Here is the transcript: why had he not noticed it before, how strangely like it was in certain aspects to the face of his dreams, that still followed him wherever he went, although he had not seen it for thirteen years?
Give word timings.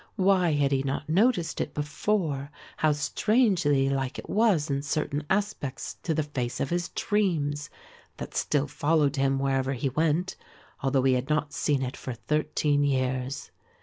why 0.15 0.53
had 0.53 0.71
he 0.71 0.81
not 0.81 1.07
noticed 1.07 1.61
it 1.61 1.75
before, 1.75 2.49
how 2.77 2.91
strangely 2.91 3.87
like 3.87 4.17
it 4.17 4.27
was 4.27 4.67
in 4.67 4.81
certain 4.81 5.23
aspects 5.29 5.97
to 6.01 6.11
the 6.11 6.23
face 6.23 6.59
of 6.59 6.71
his 6.71 6.89
dreams, 6.89 7.69
that 8.17 8.33
still 8.33 8.65
followed 8.65 9.15
him 9.17 9.37
wherever 9.37 9.73
he 9.73 9.89
went, 9.89 10.35
although 10.81 11.03
he 11.03 11.13
had 11.13 11.29
not 11.29 11.53
seen 11.53 11.83
it 11.83 11.95
for 11.95 12.13
thirteen 12.15 12.83
years? 12.83 13.51